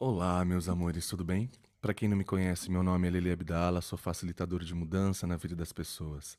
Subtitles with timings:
[0.00, 1.50] Olá, meus amores, tudo bem?
[1.80, 5.36] Para quem não me conhece, meu nome é Lele Abdala, sou facilitador de mudança na
[5.36, 6.38] vida das pessoas.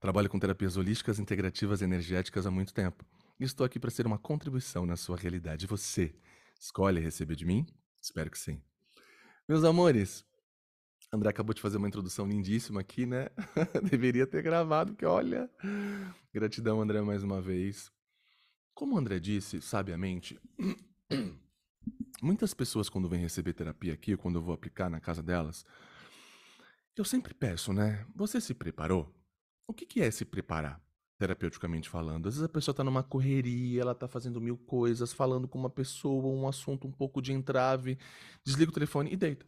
[0.00, 3.04] Trabalho com terapias holísticas, integrativas e energéticas há muito tempo.
[3.38, 5.68] E estou aqui para ser uma contribuição na sua realidade.
[5.68, 6.12] Você
[6.58, 7.64] escolhe receber de mim?
[8.02, 8.60] Espero que sim.
[9.48, 10.26] Meus amores,
[11.12, 13.28] André acabou de fazer uma introdução lindíssima aqui, né?
[13.88, 15.48] Deveria ter gravado, porque olha.
[16.34, 17.88] Gratidão, André, mais uma vez.
[18.74, 20.40] Como o André disse, sabiamente,
[22.20, 25.64] muitas pessoas, quando vêm receber terapia aqui, quando eu vou aplicar na casa delas,
[26.96, 28.06] eu sempre peço, né?
[28.14, 29.12] Você se preparou?
[29.66, 30.82] O que, que é se preparar,
[31.18, 32.28] terapeuticamente falando?
[32.28, 35.70] Às vezes a pessoa tá numa correria, ela tá fazendo mil coisas, falando com uma
[35.70, 37.98] pessoa, um assunto um pouco de entrave,
[38.44, 39.46] desliga o telefone e deita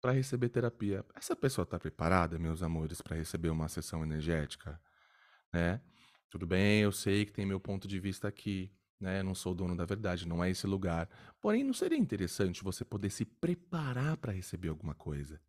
[0.00, 1.04] para receber terapia.
[1.14, 4.80] Essa pessoa está preparada, meus amores, para receber uma sessão energética?
[5.52, 5.80] Né?
[6.30, 9.22] Tudo bem, eu sei que tem meu ponto de vista aqui, né?
[9.22, 11.08] Não sou dono da verdade, não é esse lugar.
[11.40, 15.40] Porém, não seria interessante você poder se preparar para receber alguma coisa?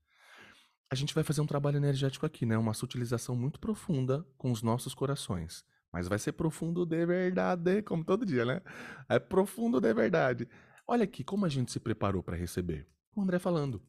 [0.89, 2.57] A gente vai fazer um trabalho energético aqui, né?
[2.57, 5.65] Uma sutilização muito profunda com os nossos corações.
[5.91, 8.61] Mas vai ser profundo de verdade, como todo dia, né?
[9.09, 10.47] É profundo de verdade.
[10.87, 12.87] Olha aqui como a gente se preparou para receber.
[13.15, 13.81] O André falando.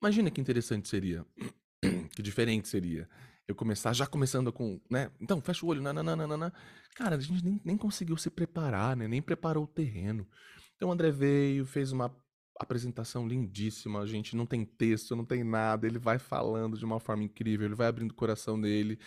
[0.00, 1.26] Imagina que interessante seria,
[2.14, 3.08] que diferente seria
[3.48, 5.10] eu começar já começando com, né?
[5.20, 6.52] Então, fecha o olho, nananana.
[6.94, 9.06] Cara, a gente nem, nem conseguiu se preparar, né?
[9.06, 10.26] Nem preparou o terreno.
[10.74, 12.14] Então, o André veio, fez uma
[12.58, 14.00] apresentação lindíssima.
[14.00, 15.86] A gente não tem texto, não tem nada.
[15.86, 18.98] Ele vai falando de uma forma incrível, ele vai abrindo o coração dele.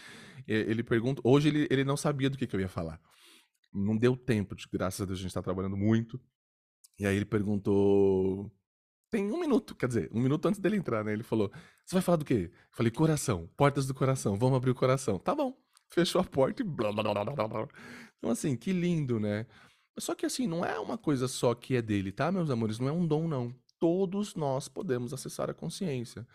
[0.47, 1.21] Ele pergunta.
[1.23, 2.99] Hoje ele, ele não sabia do que, que eu ia falar.
[3.73, 6.19] Não deu tempo, de, graças a Deus, a gente está trabalhando muito.
[6.97, 8.51] E aí ele perguntou
[9.11, 11.13] tem um minuto, quer dizer, um minuto antes dele entrar, né?
[11.13, 11.51] Ele falou:
[11.85, 12.51] Você vai falar do quê?
[12.51, 15.17] Eu falei: Coração, portas do coração, vamos abrir o coração.
[15.17, 15.57] Tá bom.
[15.89, 17.67] Fechou a porta e blá blá blá blá blá.
[18.17, 19.45] Então, assim, que lindo, né?
[19.97, 22.79] Só que, assim, não é uma coisa só que é dele, tá, meus amores?
[22.79, 23.53] Não é um dom, não.
[23.79, 26.27] Todos nós podemos acessar a consciência.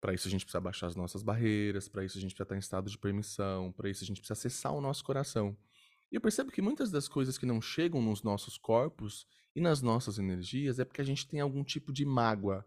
[0.00, 2.56] Para isso, a gente precisa baixar as nossas barreiras, para isso, a gente precisa estar
[2.56, 5.56] em estado de permissão, para isso, a gente precisa acessar o nosso coração.
[6.10, 9.80] E eu percebo que muitas das coisas que não chegam nos nossos corpos e nas
[9.80, 12.66] nossas energias é porque a gente tem algum tipo de mágoa.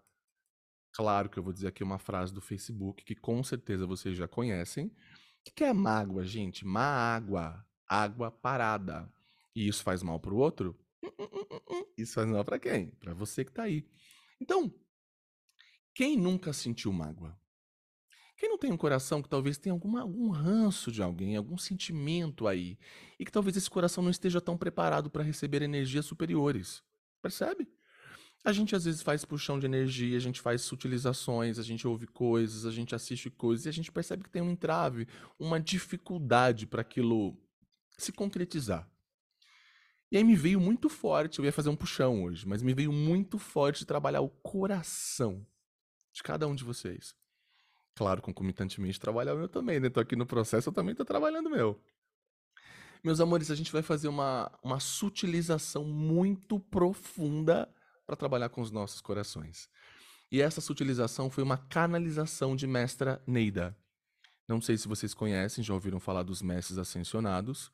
[0.93, 4.27] Claro que eu vou dizer aqui uma frase do Facebook que com certeza vocês já
[4.27, 4.87] conhecem.
[4.87, 6.65] O que é mágoa, gente?
[6.65, 7.65] Mágoa.
[7.87, 9.11] Água parada.
[9.55, 10.77] E isso faz mal para o outro?
[11.97, 12.91] Isso faz mal para quem?
[12.91, 13.85] Para você que está aí.
[14.39, 14.73] Então,
[15.93, 17.37] quem nunca sentiu mágoa?
[18.43, 22.45] Quem não tem um coração que talvez tenha alguma, algum ranço de alguém, algum sentimento
[22.45, 22.77] aí,
[23.17, 26.83] e que talvez esse coração não esteja tão preparado para receber energias superiores?
[27.21, 27.69] Percebe?
[28.43, 32.05] A gente às vezes faz puxão de energia, a gente faz sutilizações, a gente ouve
[32.05, 35.07] coisas, a gente assiste coisas e a gente percebe que tem um entrave,
[35.39, 37.37] uma dificuldade para aquilo
[37.97, 38.85] se concretizar.
[40.11, 42.91] E aí me veio muito forte, eu ia fazer um puxão hoje, mas me veio
[42.91, 45.47] muito forte trabalhar o coração
[46.11, 47.15] de cada um de vocês.
[47.95, 49.89] Claro, concomitantemente trabalhar o meu também, né?
[49.89, 51.79] Tô aqui no processo, eu também tô trabalhando o meu.
[53.03, 57.69] Meus amores, a gente vai fazer uma, uma sutilização muito profunda
[58.05, 59.69] para trabalhar com os nossos corações.
[60.31, 63.77] E essa sutilização foi uma canalização de mestra Neida.
[64.47, 67.71] Não sei se vocês conhecem, já ouviram falar dos mestres ascensionados.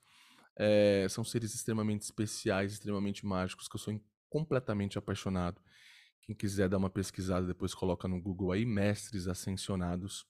[0.58, 5.62] É, são seres extremamente especiais, extremamente mágicos, que eu sou completamente apaixonado.
[6.30, 10.28] Quem quiser dar uma pesquisada, depois coloca no Google aí, mestres ascensionados.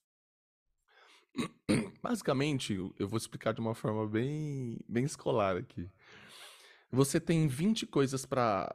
[2.02, 5.92] Basicamente, eu vou explicar de uma forma bem, bem escolar aqui.
[6.90, 8.74] Você tem 20 coisas para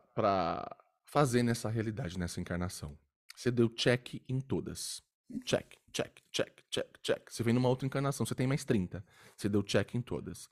[1.03, 2.95] fazer nessa realidade, nessa encarnação.
[3.34, 5.03] Você deu check em todas.
[5.47, 7.31] Check, check, check, check, check.
[7.31, 9.03] Você vem numa outra encarnação, você tem mais 30.
[9.34, 10.51] Você deu check em todas.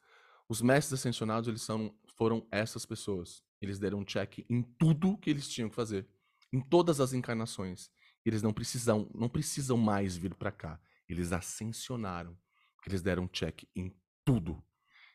[0.49, 3.45] Os mestres ascensionados, eles são, foram essas pessoas.
[3.61, 6.09] Eles deram check em tudo que eles tinham que fazer
[6.53, 7.91] em todas as encarnações.
[8.25, 10.81] Eles não precisam, não precisam mais vir para cá.
[11.09, 12.37] Eles ascensionaram.
[12.87, 13.95] Eles deram check em
[14.25, 14.63] tudo.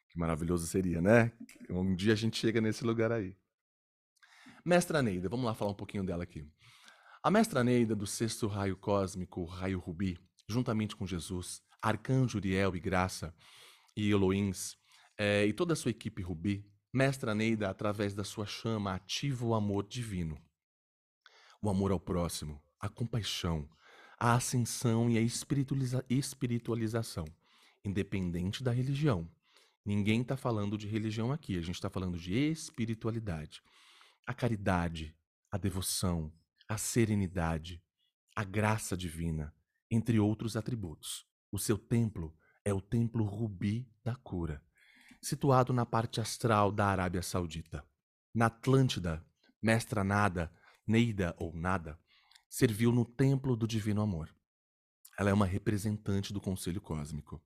[0.09, 1.31] Que maravilhoso seria, né?
[1.69, 3.37] Um dia a gente chega nesse lugar aí.
[4.65, 6.45] Mestra Neida, vamos lá falar um pouquinho dela aqui.
[7.23, 10.17] A mestra Neida, do sexto raio cósmico, raio rubi,
[10.47, 13.33] juntamente com Jesus, Arcanjo Uriel e Graça,
[13.95, 14.77] e Eloins,
[15.17, 19.53] é, e toda a sua equipe rubi, mestra Neida, através da sua chama, ativa o
[19.53, 20.37] amor divino
[21.61, 23.67] o amor ao próximo, a compaixão,
[24.19, 27.25] a ascensão e a espiritualiza espiritualização,
[27.83, 29.29] independente da religião.
[29.85, 33.61] Ninguém está falando de religião aqui, a gente está falando de espiritualidade.
[34.25, 35.15] A caridade,
[35.51, 36.31] a devoção,
[36.67, 37.81] a serenidade,
[38.35, 39.53] a graça divina,
[39.89, 41.25] entre outros atributos.
[41.51, 44.61] O seu templo é o Templo Rubi da Cura,
[45.21, 47.85] situado na parte astral da Arábia Saudita.
[48.35, 49.25] Na Atlântida,
[49.61, 50.51] Mestra Nada
[50.87, 51.99] Neida ou Nada,
[52.49, 54.33] serviu no templo do divino amor.
[55.19, 57.43] Ela é uma representante do conselho cósmico.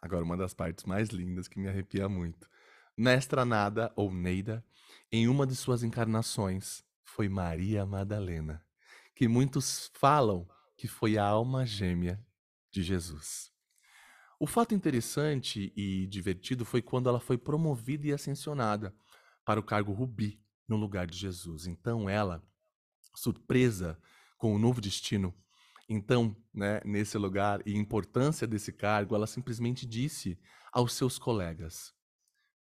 [0.00, 2.48] Agora, uma das partes mais lindas que me arrepia muito.
[2.96, 4.64] Mestra Nada ou Neida,
[5.12, 8.64] em uma de suas encarnações, foi Maria Madalena,
[9.14, 12.24] que muitos falam que foi a alma gêmea
[12.70, 13.52] de Jesus.
[14.40, 18.94] O fato interessante e divertido foi quando ela foi promovida e ascensionada
[19.44, 21.66] para o cargo Rubi no lugar de Jesus.
[21.66, 22.42] Então ela,
[23.18, 23.98] surpresa
[24.36, 25.34] com o novo destino,
[25.88, 30.38] então, né, nesse lugar e importância desse cargo, ela simplesmente disse
[30.70, 31.94] aos seus colegas: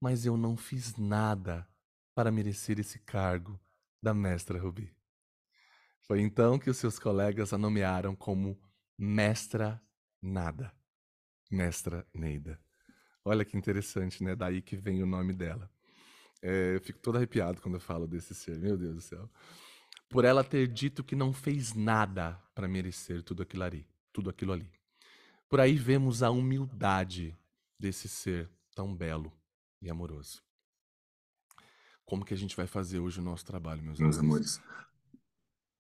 [0.01, 1.67] Mas eu não fiz nada
[2.15, 3.59] para merecer esse cargo
[4.01, 4.91] da mestra Rubi.
[6.07, 8.59] Foi então que os seus colegas a nomearam como
[8.97, 9.79] Mestra
[10.19, 10.73] Nada,
[11.49, 12.59] Mestra Neida.
[13.23, 14.35] Olha que interessante, né?
[14.35, 15.69] Daí que vem o nome dela.
[16.41, 19.29] É, eu fico todo arrepiado quando eu falo desse ser, meu Deus do céu
[20.11, 24.51] por ela ter dito que não fez nada para merecer tudo aquilo ali, tudo aquilo
[24.51, 24.69] ali.
[25.49, 27.35] Por aí vemos a humildade
[27.79, 29.31] desse ser tão belo
[29.81, 30.43] e amoroso.
[32.05, 34.61] Como que a gente vai fazer hoje o nosso trabalho, meus, meus amores?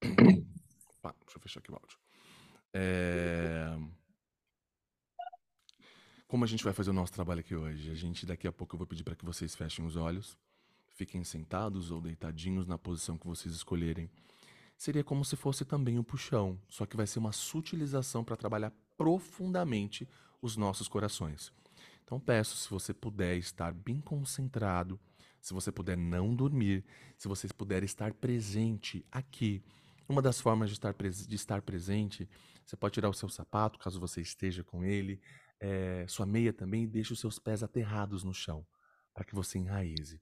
[0.01, 1.97] Opa, deixa eu fechar aqui o áudio.
[2.73, 3.77] É...
[6.25, 7.91] Como a gente vai fazer o nosso trabalho aqui hoje?
[7.91, 10.37] A gente daqui a pouco eu vou pedir para que vocês fechem os olhos.
[10.93, 14.09] Fiquem sentados ou deitadinhos na posição que vocês escolherem.
[14.77, 18.71] Seria como se fosse também um puxão, só que vai ser uma sutilização para trabalhar
[18.97, 20.07] profundamente
[20.41, 21.53] os nossos corações.
[22.03, 24.99] Então peço, se você puder estar bem concentrado,
[25.39, 26.83] se você puder não dormir,
[27.17, 29.63] se você puder estar presente aqui.
[30.07, 32.29] Uma das formas de estar, de estar presente,
[32.65, 35.21] você pode tirar o seu sapato, caso você esteja com ele,
[35.59, 38.65] é, sua meia também, e deixe os seus pés aterrados no chão,
[39.13, 40.21] para que você enraize.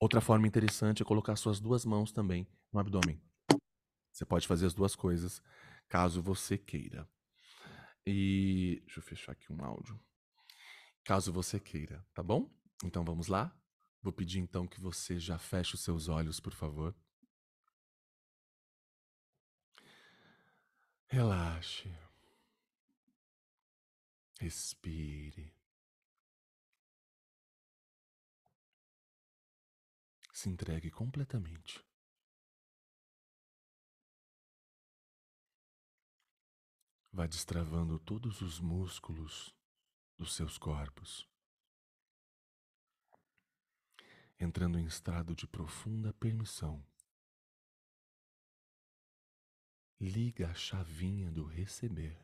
[0.00, 3.20] Outra forma interessante é colocar suas duas mãos também no abdômen.
[4.10, 5.42] Você pode fazer as duas coisas,
[5.90, 7.06] caso você queira.
[8.06, 10.00] E deixa eu fechar aqui um áudio.
[11.04, 12.50] Caso você queira, tá bom?
[12.82, 13.54] Então vamos lá?
[14.02, 16.96] Vou pedir então que você já feche os seus olhos, por favor.
[21.08, 21.94] Relaxe.
[24.40, 25.59] Respire.
[30.40, 31.86] Se entregue completamente.
[37.12, 39.54] Vá destravando todos os músculos
[40.16, 41.28] dos seus corpos,
[44.38, 46.82] entrando em estado de profunda permissão.
[50.00, 52.18] Liga a chavinha do receber.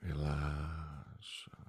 [0.00, 1.67] Relaxa.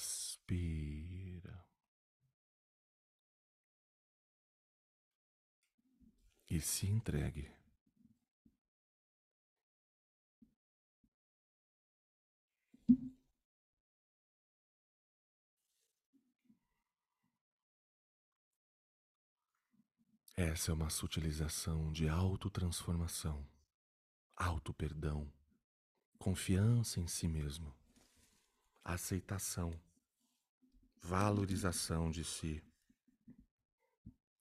[0.00, 1.62] Respira.
[6.48, 7.52] E se entregue.
[20.34, 23.46] Essa é uma sutilização de autotransformação,
[24.34, 25.30] auto-perdão,
[26.18, 27.78] confiança em si mesmo
[28.84, 29.78] aceitação,
[31.02, 32.62] valorização de si,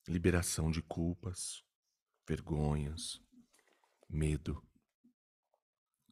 [0.07, 1.63] liberação de culpas,
[2.27, 3.21] vergonhas,
[4.07, 4.63] medo,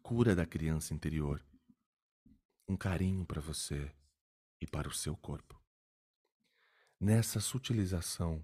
[0.02, 1.46] cura da criança interior,
[2.68, 3.96] um carinho para você
[4.62, 5.62] e para o seu corpo.
[7.00, 8.44] Nessa sutilização,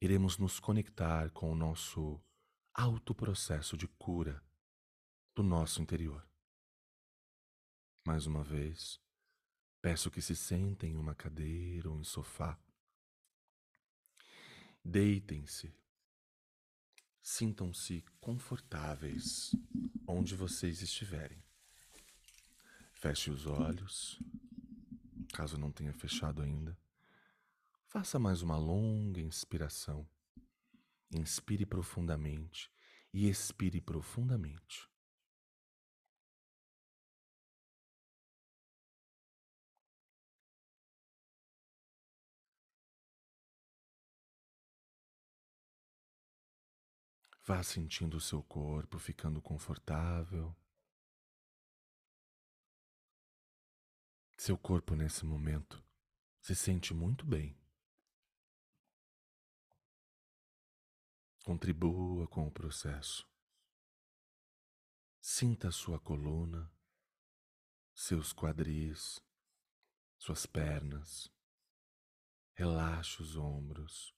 [0.00, 2.20] iremos nos conectar com o nosso
[2.74, 4.42] alto processo de cura
[5.34, 6.26] do nosso interior.
[8.04, 9.00] Mais uma vez,
[9.82, 12.56] peço que se sentem em uma cadeira ou em sofá.
[14.84, 15.74] Deitem-se.
[17.20, 19.50] Sintam-se confortáveis
[20.06, 21.42] onde vocês estiverem.
[22.92, 24.20] Feche os olhos,
[25.32, 26.78] caso não tenha fechado ainda.
[27.88, 30.08] Faça mais uma longa inspiração.
[31.10, 32.70] Inspire profundamente
[33.12, 34.91] e expire profundamente.
[47.54, 50.56] Vá sentindo o seu corpo ficando confortável.
[54.38, 55.84] Seu corpo nesse momento
[56.40, 57.54] se sente muito bem.
[61.44, 63.28] Contribua com o processo.
[65.20, 66.72] Sinta sua coluna,
[67.94, 69.22] seus quadris,
[70.16, 71.30] suas pernas.
[72.54, 74.16] Relaxe os ombros,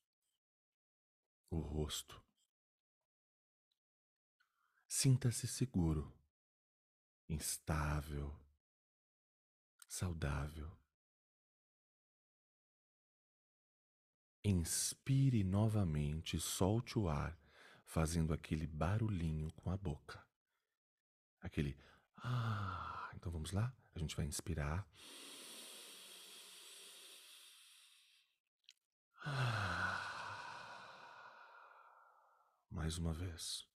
[1.50, 2.24] o rosto.
[4.97, 6.17] Sinta-se seguro,
[7.29, 8.33] instável,
[9.89, 10.71] saudável.
[14.45, 17.37] Inspire novamente e solte o ar,
[17.85, 20.25] fazendo aquele barulhinho com a boca.
[21.41, 21.77] Aquele
[22.19, 23.11] ah.
[23.17, 23.75] Então vamos lá?
[23.97, 24.89] A gente vai inspirar.
[32.71, 33.74] Mais uma vez.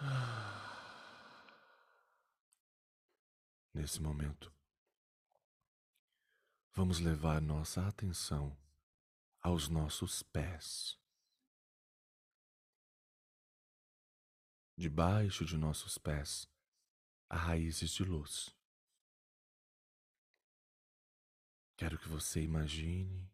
[3.74, 4.50] Nesse momento,
[6.72, 8.56] vamos levar nossa atenção
[9.42, 10.98] aos nossos pés.
[14.74, 16.48] Debaixo de nossos pés
[17.28, 18.56] há raízes de luz.
[21.76, 23.30] Quero que você imagine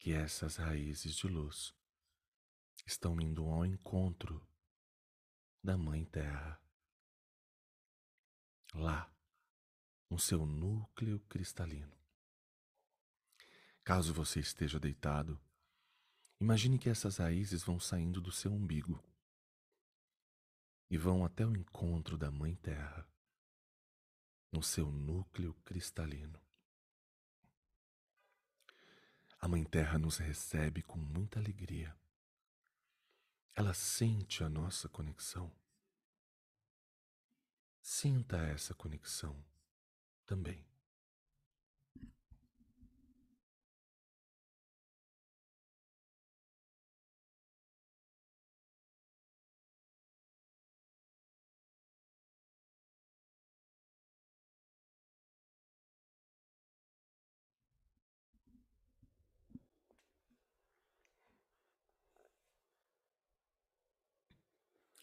[0.00, 1.72] que essas raízes de luz
[2.84, 4.44] estão indo ao encontro
[5.62, 6.60] da Mãe Terra.
[8.74, 9.08] Lá,
[10.10, 11.96] no seu núcleo cristalino.
[13.84, 15.40] Caso você esteja deitado,
[16.40, 19.02] imagine que essas raízes vão saindo do seu umbigo
[20.90, 23.08] e vão até o encontro da Mãe Terra,
[24.50, 26.40] no seu núcleo cristalino.
[29.38, 31.96] A Mãe Terra nos recebe com muita alegria.
[33.54, 35.52] Ela sente a nossa conexão.
[37.82, 39.36] Sinta essa conexão
[40.24, 40.64] também.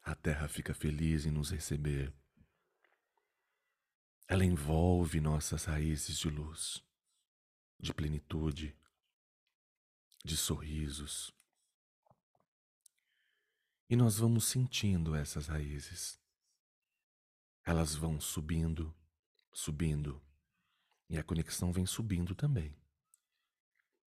[0.01, 2.13] A terra fica feliz em nos receber.
[4.27, 6.83] Ela envolve nossas raízes de luz,
[7.79, 8.75] de plenitude,
[10.23, 11.33] de sorrisos.
[13.89, 16.19] E nós vamos sentindo essas raízes.
[17.63, 18.93] Elas vão subindo,
[19.51, 20.21] subindo,
[21.09, 22.75] e a conexão vem subindo também.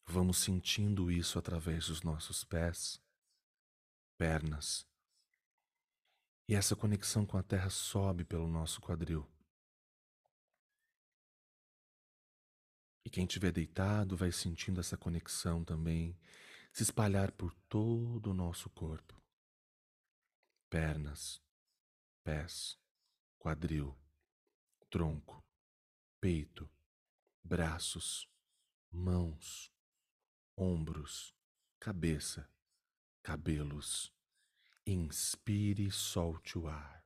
[0.07, 3.01] Vamos sentindo isso através dos nossos pés,
[4.19, 4.87] pernas,
[6.49, 9.29] e essa conexão com a terra sobe pelo nosso quadril.
[13.05, 16.19] E quem estiver deitado vai sentindo essa conexão também
[16.73, 19.21] se espalhar por todo o nosso corpo.
[20.71, 21.43] Pernas,
[22.25, 22.79] pés,
[23.39, 23.99] quadril,
[24.89, 25.45] tronco,
[26.21, 26.71] peito,
[27.43, 28.29] braços,
[28.91, 29.73] mãos,
[30.57, 31.35] ombros,
[31.79, 32.49] cabeça,
[33.23, 34.15] cabelos
[34.87, 37.03] Inspire e solte o ar.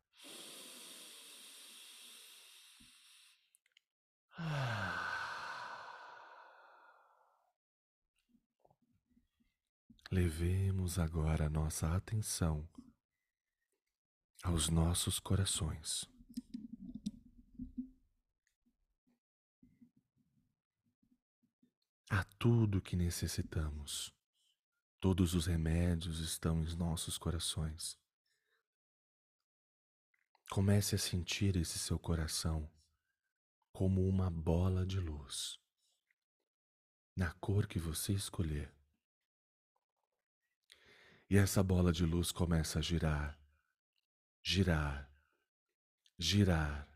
[10.10, 12.66] Levemos agora nossa atenção
[14.42, 16.08] aos nossos corações.
[22.08, 24.15] A tudo que necessitamos.
[24.98, 27.98] Todos os remédios estão em nossos corações.
[30.50, 32.70] Comece a sentir esse seu coração
[33.72, 35.60] como uma bola de luz,
[37.14, 38.72] na cor que você escolher.
[41.28, 43.38] E essa bola de luz começa a girar,
[44.42, 45.10] girar,
[46.18, 46.88] girar,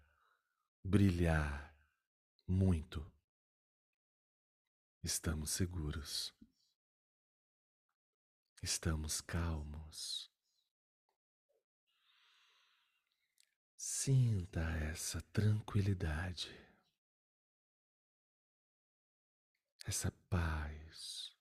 [0.83, 1.77] brilhar
[2.47, 3.05] muito.
[5.03, 6.40] Estamos seguros.
[8.63, 10.31] Estamos calmos.
[13.75, 16.55] Sinta essa tranquilidade,
[19.87, 21.35] essa paz.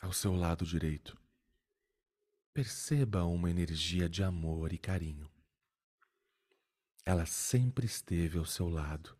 [0.00, 1.16] Ao seu lado direito,
[2.52, 5.30] perceba uma energia de amor e carinho.
[7.04, 9.17] Ela sempre esteve ao seu lado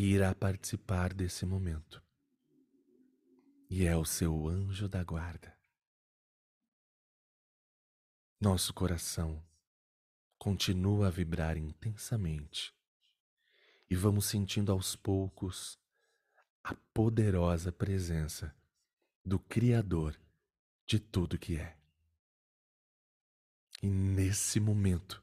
[0.00, 2.02] e irá participar desse momento.
[3.68, 5.54] E é o seu anjo da guarda.
[8.40, 9.44] Nosso coração
[10.38, 12.74] continua a vibrar intensamente
[13.90, 15.78] e vamos sentindo aos poucos
[16.64, 18.56] a poderosa presença
[19.22, 20.18] do Criador
[20.86, 21.76] de tudo que é.
[23.82, 25.20] E nesse momento,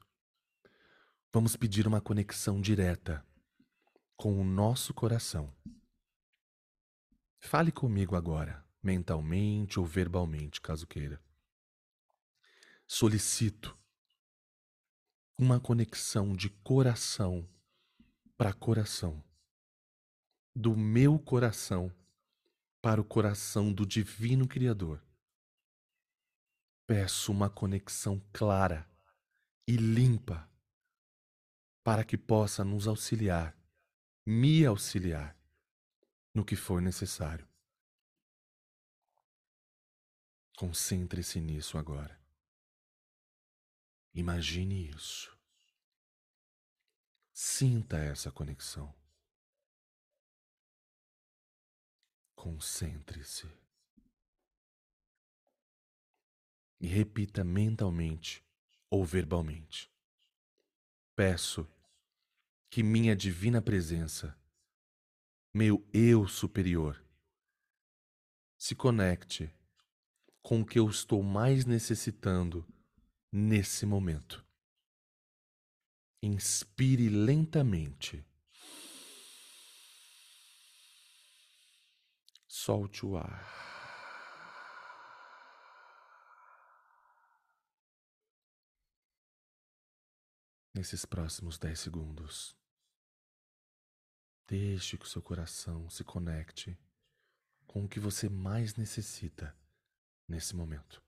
[1.32, 3.26] vamos pedir uma conexão direta
[4.18, 5.48] com o nosso coração.
[7.38, 11.22] Fale comigo agora, mentalmente ou verbalmente, caso queira.
[12.84, 13.78] Solicito
[15.38, 17.48] uma conexão de coração
[18.36, 19.22] para coração,
[20.52, 21.94] do meu coração
[22.82, 25.00] para o coração do Divino Criador.
[26.88, 28.90] Peço uma conexão clara
[29.64, 30.50] e limpa
[31.84, 33.57] para que possa nos auxiliar,
[34.30, 35.34] me auxiliar
[36.34, 37.48] no que for necessário.
[40.54, 42.20] Concentre-se nisso agora.
[44.12, 45.34] Imagine isso.
[47.32, 48.94] Sinta essa conexão.
[52.34, 53.50] Concentre-se.
[56.78, 58.44] E repita mentalmente
[58.90, 59.90] ou verbalmente.
[61.16, 61.66] Peço
[62.70, 64.36] que minha divina presença,
[65.54, 67.02] meu eu superior,
[68.56, 69.50] se conecte
[70.42, 72.66] com o que eu estou mais necessitando
[73.32, 74.44] nesse momento.
[76.22, 78.24] Inspire lentamente.
[82.48, 83.67] Solte o ar.
[90.78, 92.56] Nesses próximos dez segundos,
[94.46, 96.78] deixe que o seu coração se conecte
[97.66, 99.52] com o que você mais necessita
[100.28, 101.02] nesse momento.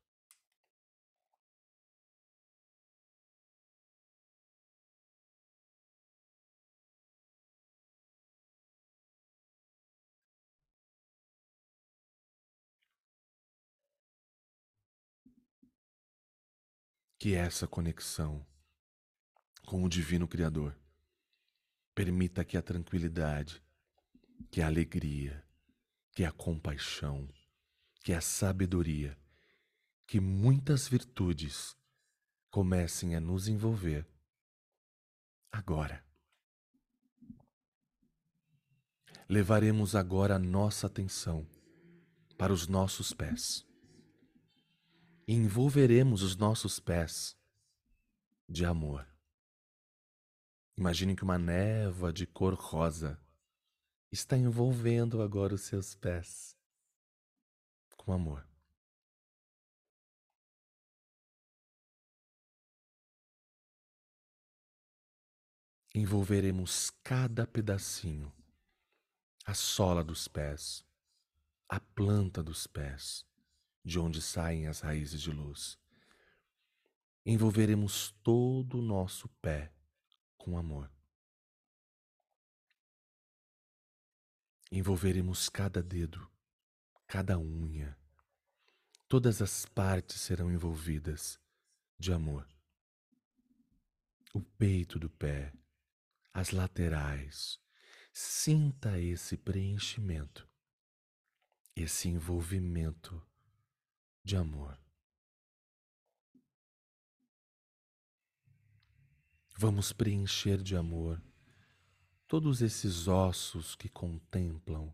[17.20, 18.44] Que essa conexão
[19.66, 20.76] com o Divino Criador
[21.94, 23.62] permita que a tranquilidade,
[24.50, 25.44] que a alegria,
[26.12, 27.28] que a compaixão,
[28.02, 29.18] que a sabedoria,
[30.06, 31.76] que muitas virtudes
[32.50, 34.06] comecem a nos envolver
[35.52, 36.04] agora.
[39.28, 41.46] Levaremos agora a nossa atenção
[42.36, 43.64] para os nossos pés
[45.32, 47.36] envolveremos os nossos pés
[48.48, 49.06] de amor.
[50.80, 53.20] Imagine que uma névoa de cor rosa
[54.10, 56.56] está envolvendo agora os seus pés
[57.98, 58.48] com amor.
[65.94, 68.32] Envolveremos cada pedacinho,
[69.44, 70.82] a sola dos pés,
[71.68, 73.26] a planta dos pés,
[73.84, 75.78] de onde saem as raízes de luz.
[77.26, 79.74] Envolveremos todo o nosso pé
[80.40, 80.90] com amor.
[84.72, 86.28] Envolveremos cada dedo,
[87.06, 87.96] cada unha.
[89.06, 91.38] Todas as partes serão envolvidas
[91.98, 92.48] de amor.
[94.32, 95.52] O peito do pé,
[96.32, 97.60] as laterais.
[98.12, 100.48] Sinta esse preenchimento,
[101.76, 103.22] esse envolvimento
[104.24, 104.78] de amor.
[109.62, 111.20] Vamos preencher de amor
[112.26, 114.90] todos esses ossos que contemplam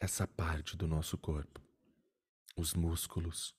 [0.00, 1.60] essa parte do nosso corpo,
[2.56, 3.54] os músculos,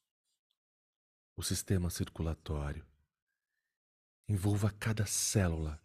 [1.38, 2.84] o sistema circulatório.
[4.28, 5.80] Envolva cada célula,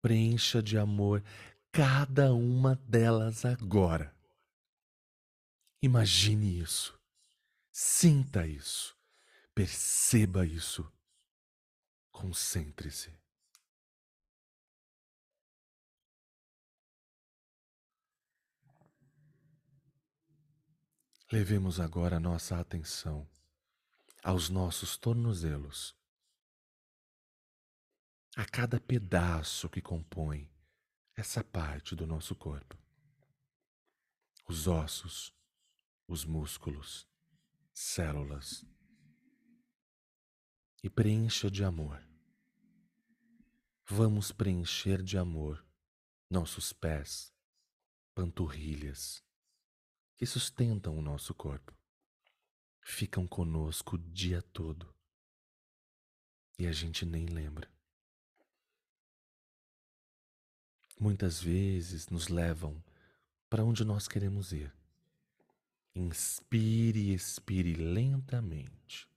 [0.00, 1.22] preencha de amor
[1.70, 4.12] cada uma delas agora.
[5.80, 6.98] Imagine isso.
[7.70, 8.98] Sinta isso.
[9.54, 10.92] Perceba isso.
[12.10, 13.21] Concentre-se.
[21.32, 23.26] Levemos agora nossa atenção
[24.22, 25.96] aos nossos tornozelos,
[28.36, 30.46] a cada pedaço que compõe
[31.16, 32.76] essa parte do nosso corpo.
[34.46, 35.34] Os ossos,
[36.06, 37.08] os músculos,
[37.72, 38.62] células
[40.82, 41.98] e preencha de amor.
[43.86, 45.64] Vamos preencher de amor
[46.28, 47.32] nossos pés,
[48.14, 49.24] panturrilhas,
[50.22, 51.76] que sustentam o nosso corpo.
[52.80, 54.94] Ficam conosco o dia todo
[56.56, 57.68] e a gente nem lembra.
[60.96, 62.80] Muitas vezes nos levam
[63.50, 64.72] para onde nós queremos ir
[65.92, 69.10] Inspire e expire lentamente.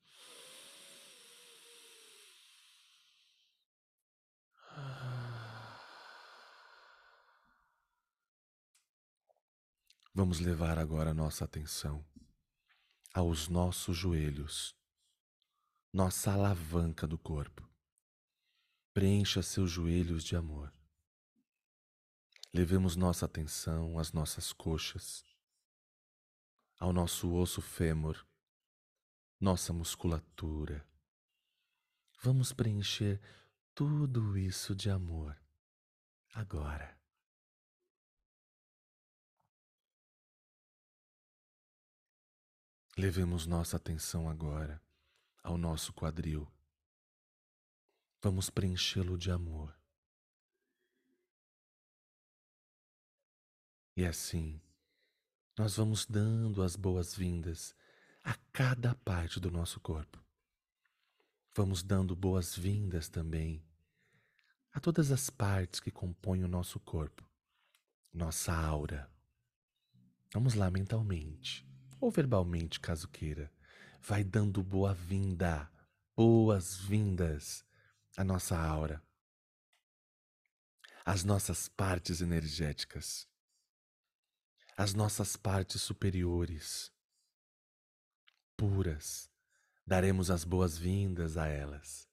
[10.18, 12.02] Vamos levar agora nossa atenção
[13.14, 14.74] aos nossos joelhos,
[15.92, 17.70] nossa alavanca do corpo.
[18.94, 20.74] Preencha seus joelhos de amor.
[22.54, 25.26] Levemos nossa atenção às nossas coxas,
[26.80, 28.26] ao nosso osso fêmur,
[29.38, 30.88] nossa musculatura.
[32.22, 33.20] Vamos preencher
[33.74, 35.38] tudo isso de amor
[36.34, 36.98] agora.
[42.98, 44.82] Levemos nossa atenção agora
[45.44, 46.50] ao nosso quadril.
[48.22, 49.78] Vamos preenchê-lo de amor.
[53.98, 54.62] E assim,
[55.58, 57.76] nós vamos dando as boas-vindas
[58.24, 60.24] a cada parte do nosso corpo.
[61.54, 63.62] Vamos dando boas-vindas também
[64.72, 67.30] a todas as partes que compõem o nosso corpo,
[68.14, 69.12] nossa aura.
[70.34, 73.52] Vamos lá mentalmente ou verbalmente, caso queira,
[74.02, 75.70] vai dando boa-vinda,
[76.16, 77.66] boas-vindas
[78.16, 79.04] à nossa aura,
[81.04, 83.28] às nossas partes energéticas,
[84.78, 86.92] às nossas partes superiores,
[88.58, 89.30] puras,
[89.86, 92.10] daremos as boas-vindas a elas.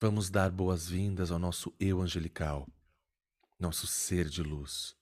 [0.00, 2.68] Vamos dar boas-vindas ao nosso eu angelical,
[3.58, 4.96] nosso ser de luz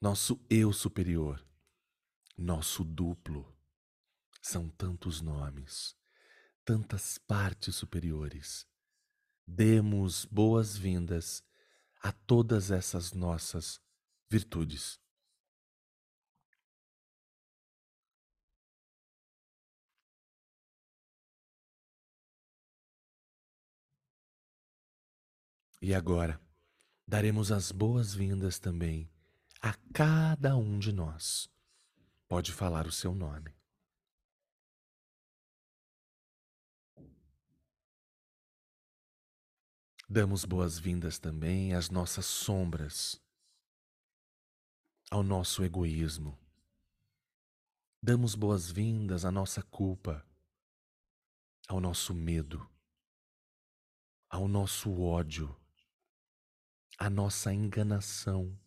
[0.00, 1.44] nosso eu superior,
[2.36, 3.52] nosso duplo.
[4.40, 5.96] São tantos nomes,
[6.64, 8.64] tantas partes superiores.
[9.44, 11.42] Demos boas-vindas
[12.00, 13.80] a todas essas nossas
[14.30, 15.00] virtudes.
[25.82, 26.40] E agora,
[27.06, 29.10] daremos as boas-vindas também
[29.60, 31.50] a cada um de nós.
[32.28, 33.54] Pode falar o seu nome.
[40.08, 43.20] Damos boas-vindas também às nossas sombras,
[45.10, 46.38] ao nosso egoísmo.
[48.02, 50.24] Damos boas-vindas à nossa culpa,
[51.66, 52.66] ao nosso medo,
[54.30, 55.54] ao nosso ódio,
[56.96, 58.58] à nossa enganação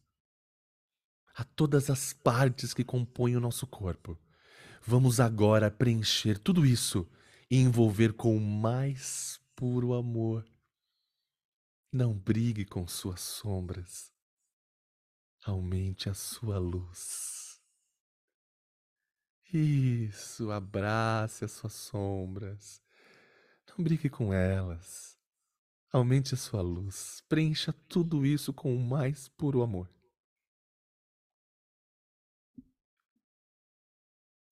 [1.36, 4.17] a todas as partes que compõem o nosso corpo.
[4.86, 7.08] Vamos agora preencher tudo isso
[7.50, 10.46] e envolver com o mais puro amor.
[11.91, 14.12] Não brigue com suas sombras.
[15.44, 17.60] Aumente a sua luz.
[19.54, 22.82] Isso, abrace as suas sombras.
[23.67, 25.17] Não brigue com elas.
[25.91, 27.22] Aumente a sua luz.
[27.28, 29.89] Preencha tudo isso com o mais puro amor.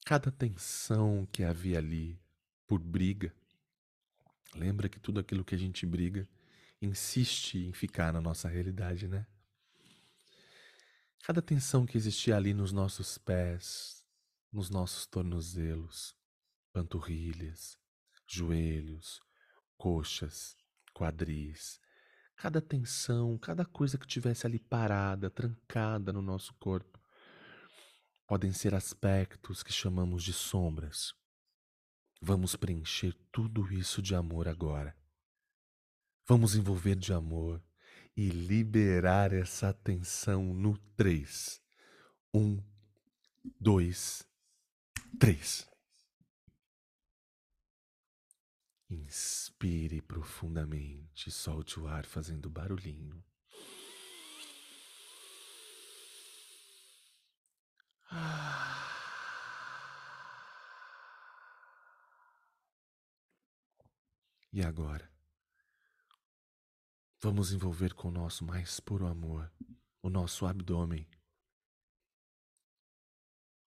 [0.09, 2.19] Cada tensão que havia ali
[2.65, 3.31] por briga.
[4.55, 6.27] Lembra que tudo aquilo que a gente briga
[6.81, 9.27] insiste em ficar na nossa realidade, né?
[11.23, 14.03] Cada tensão que existia ali nos nossos pés,
[14.51, 16.15] nos nossos tornozelos,
[16.73, 17.77] panturrilhas,
[18.25, 19.21] joelhos,
[19.77, 20.57] coxas,
[20.91, 21.79] quadris,
[22.35, 26.98] cada tensão, cada coisa que tivesse ali parada, trancada no nosso corpo,
[28.29, 31.15] podem ser aspectos que chamamos de sombras.
[32.21, 34.95] Vamos preencher tudo isso de amor agora.
[36.27, 37.59] Vamos envolver de amor
[38.15, 41.59] e liberar essa atenção no três.
[42.31, 42.63] Um,
[43.59, 44.23] dois,
[45.19, 45.67] três.
[48.87, 53.23] Inspire profundamente, solte o ar fazendo barulhinho.
[64.51, 65.07] E agora?
[67.21, 69.51] Vamos envolver com o nosso mais puro amor
[70.01, 71.05] o nosso abdômen,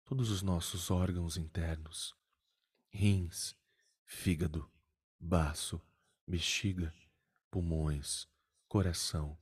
[0.05, 2.17] todos os nossos órgãos internos,
[2.91, 3.55] rins,
[4.07, 4.71] fígado,
[5.21, 5.81] baço,
[6.27, 6.93] bexiga,
[7.51, 8.27] pulmões,
[8.67, 9.39] coração.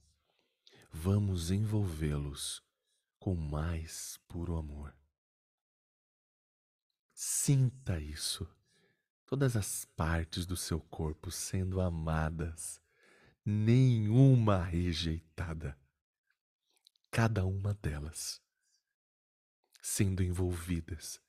[0.90, 2.60] Vamos envolvê-los
[3.20, 4.92] com mais puro amor.
[7.12, 8.48] Sinta isso,
[9.26, 12.80] todas as partes do seu corpo sendo amadas,
[13.44, 15.78] nenhuma rejeitada,
[17.10, 18.42] cada uma delas
[19.82, 21.20] sendo envolvidas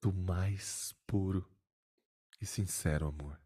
[0.00, 1.50] do mais puro
[2.40, 3.40] e sincero amor.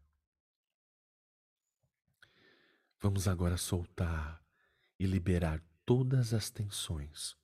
[2.99, 4.43] Vamos agora soltar
[4.97, 7.37] e liberar todas as tensões.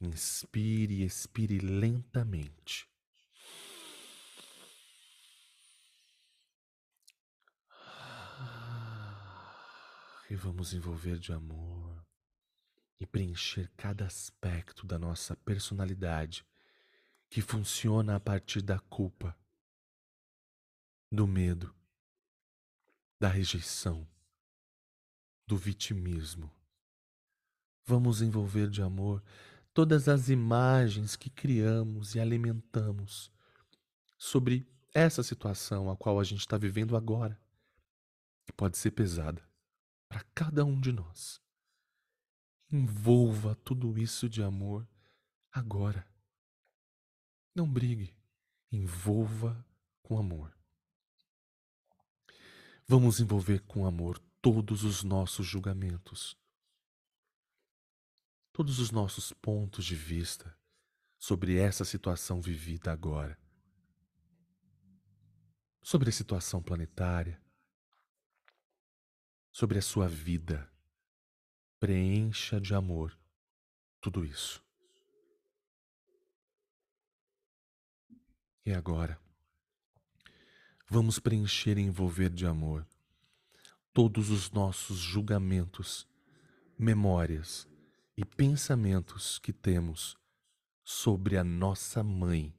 [0.00, 2.88] Inspire e expire lentamente.
[10.30, 12.06] E vamos envolver de amor
[13.00, 16.46] e preencher cada aspecto da nossa personalidade
[17.30, 19.36] que funciona a partir da culpa,
[21.10, 21.74] do medo,
[23.18, 24.06] da rejeição,
[25.46, 26.50] do vitimismo.
[27.84, 29.22] Vamos envolver de amor
[29.78, 33.30] todas as imagens que criamos e alimentamos
[34.18, 37.40] sobre essa situação a qual a gente está vivendo agora,
[38.44, 39.40] que pode ser pesada
[40.08, 41.40] para cada um de nós.
[42.68, 44.84] Envolva tudo isso de amor
[45.52, 46.04] agora.
[47.54, 48.12] Não brigue,
[48.72, 49.64] envolva
[50.02, 50.52] com amor.
[52.84, 56.36] Vamos envolver com amor todos os nossos julgamentos,
[58.58, 60.52] todos os nossos pontos de vista
[61.16, 63.38] sobre essa situação vivida agora,
[65.80, 67.40] sobre a situação planetária,
[69.52, 70.68] sobre a sua vida.
[71.78, 73.16] Preencha de amor
[74.00, 74.60] tudo isso.
[78.66, 79.20] E agora,
[80.90, 82.84] vamos preencher e envolver de amor
[83.94, 86.08] todos os nossos julgamentos,
[86.76, 87.68] memórias
[88.18, 90.18] e pensamentos que temos
[90.82, 92.52] sobre a nossa mãe.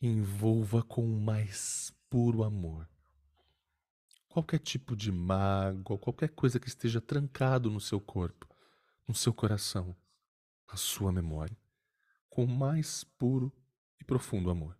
[0.00, 2.88] Envolva com o mais puro amor.
[4.30, 8.48] Qualquer tipo de mágoa, qualquer coisa que esteja trancado no seu corpo,
[9.06, 9.94] no seu coração,
[10.66, 11.58] na sua memória,
[12.30, 13.52] com o mais puro
[14.00, 14.74] e profundo amor.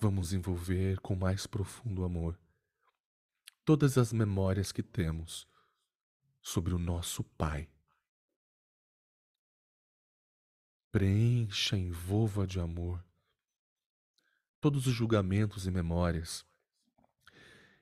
[0.00, 2.38] Vamos envolver com mais profundo amor
[3.64, 5.44] todas as memórias que temos
[6.40, 7.68] sobre o nosso Pai.
[10.92, 13.04] Preencha, envolva de amor
[14.60, 16.46] todos os julgamentos e memórias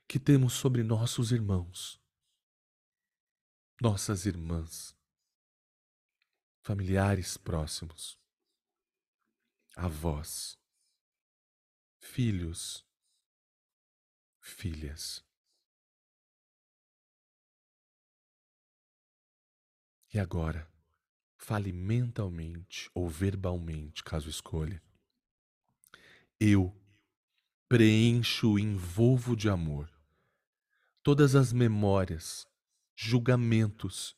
[0.08, 2.00] que temos sobre nossos irmãos,
[3.78, 4.96] nossas irmãs,
[6.62, 8.18] familiares próximos,
[9.76, 10.58] avós
[12.06, 12.86] filhos,
[14.40, 15.24] filhas.
[20.12, 20.70] E agora,
[21.36, 24.82] fale mentalmente ou verbalmente, caso escolha.
[26.40, 26.74] Eu
[27.68, 29.92] preencho e envolvo de amor
[31.02, 32.46] todas as memórias,
[32.94, 34.16] julgamentos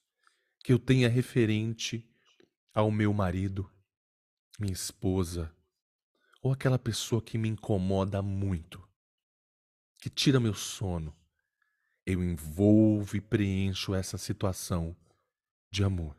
[0.63, 2.09] que eu tenha referente
[2.73, 3.71] ao meu marido,
[4.59, 5.55] minha esposa,
[6.49, 8.83] ou aquela pessoa que me incomoda muito,
[9.99, 11.15] que tira meu sono,
[12.07, 14.97] eu envolvo e preencho essa situação
[15.71, 16.17] de amor.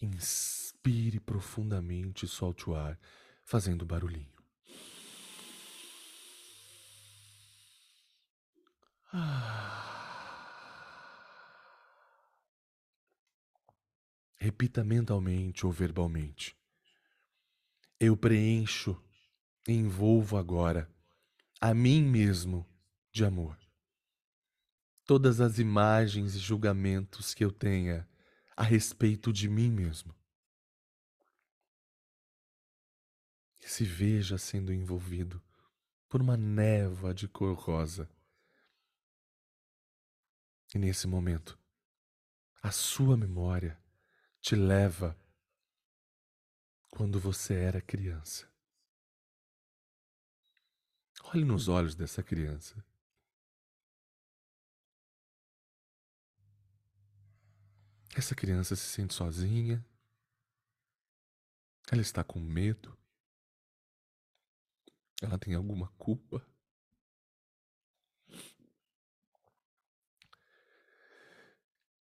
[0.00, 2.98] Inspire profundamente e solte o ar,
[3.44, 4.32] fazendo barulhinho.
[14.38, 16.57] Repita mentalmente ou verbalmente.
[18.00, 19.02] Eu preencho,
[19.66, 20.88] envolvo agora
[21.60, 22.64] a mim mesmo
[23.10, 23.58] de amor.
[25.04, 28.08] Todas as imagens e julgamentos que eu tenha
[28.56, 30.14] a respeito de mim mesmo.
[33.60, 35.42] Se veja sendo envolvido
[36.08, 38.08] por uma névoa de cor rosa.
[40.74, 41.58] E nesse momento,
[42.62, 43.78] a sua memória
[44.40, 45.18] te leva
[46.90, 48.50] quando você era criança.
[51.24, 52.84] Olhe nos olhos dessa criança.
[58.16, 59.84] Essa criança se sente sozinha.
[61.90, 62.98] Ela está com medo.
[65.22, 66.44] Ela tem alguma culpa.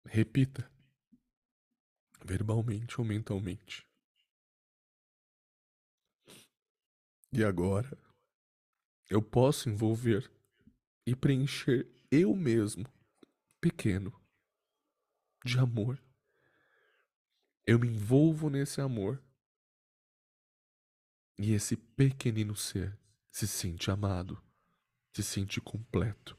[0.04, 0.70] Repita,
[2.24, 3.86] verbalmente ou mentalmente.
[7.36, 7.94] E agora
[9.10, 10.32] eu posso envolver
[11.06, 12.90] e preencher eu mesmo,
[13.60, 14.10] pequeno,
[15.44, 16.02] de amor.
[17.66, 19.22] Eu me envolvo nesse amor.
[21.38, 22.98] E esse pequenino ser
[23.30, 24.42] se sente amado,
[25.12, 26.38] se sente completo,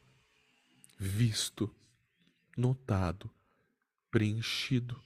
[0.97, 1.71] visto,
[2.57, 3.29] notado,
[4.09, 4.99] preenchido.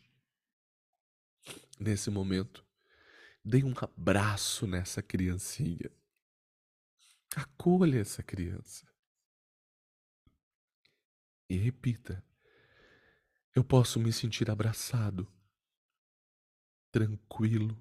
[1.78, 2.66] Nesse momento,
[3.44, 5.92] dê um abraço nessa criancinha.
[7.36, 8.86] Acolha essa criança.
[11.50, 12.24] E repita:
[13.56, 15.32] Eu posso me sentir abraçado,
[16.92, 17.78] tranquilo,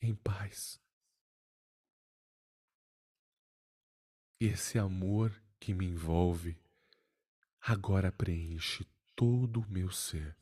[0.00, 0.80] em paz.
[4.38, 6.58] Esse amor que me envolve
[7.60, 10.36] agora preenche todo o meu ser.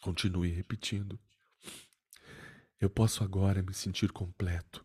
[0.00, 1.18] Continue repetindo.
[2.78, 4.84] Eu posso agora me sentir completo,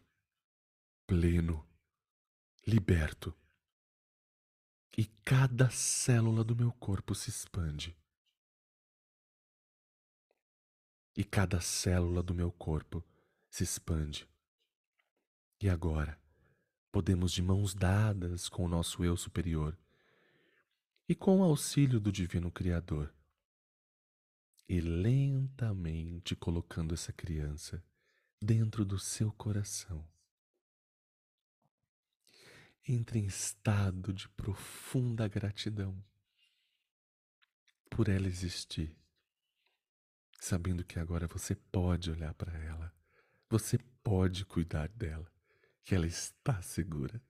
[1.05, 1.67] pleno,
[2.65, 3.35] liberto.
[4.97, 7.97] E cada célula do meu corpo se expande.
[11.17, 13.03] E cada célula do meu corpo
[13.49, 14.27] se expande.
[15.59, 16.17] E agora,
[16.91, 19.77] podemos de mãos dadas com o nosso eu superior
[21.07, 23.13] e com o auxílio do Divino Criador,
[24.71, 27.83] e lentamente colocando essa criança
[28.41, 30.07] dentro do seu coração.
[32.87, 36.01] Entre em estado de profunda gratidão
[37.89, 38.95] por ela existir,
[40.39, 42.95] sabendo que agora você pode olhar para ela,
[43.49, 45.29] você pode cuidar dela
[45.83, 47.21] que ela está segura.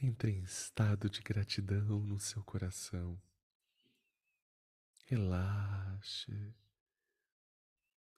[0.00, 3.20] Entre em estado de gratidão no seu coração.
[5.04, 6.54] Relaxe.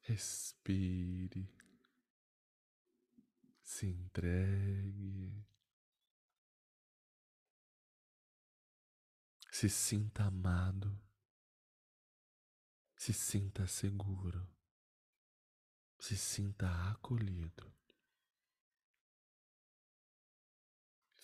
[0.00, 1.48] Respire.
[3.62, 5.44] Se entregue.
[9.50, 10.96] Se sinta amado.
[12.96, 14.46] Se sinta seguro
[16.02, 17.72] se sinta acolhido.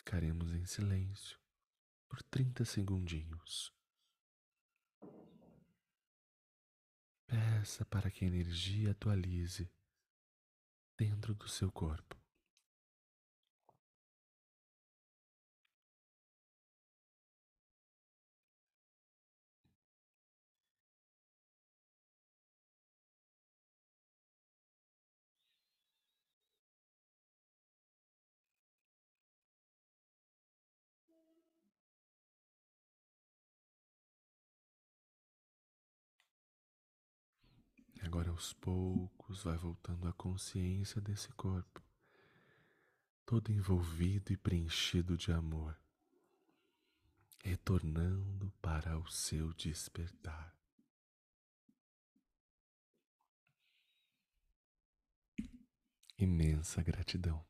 [0.08, 1.38] Ficaremos em silêncio
[2.08, 3.70] por 30 segundinhos.
[7.26, 9.70] Peça para que a energia atualize
[10.96, 12.17] dentro do seu corpo.
[38.18, 41.80] Agora aos poucos vai voltando a consciência desse corpo,
[43.24, 45.78] todo envolvido e preenchido de amor,
[47.44, 50.52] retornando para o seu despertar.
[56.18, 57.46] Imensa gratidão.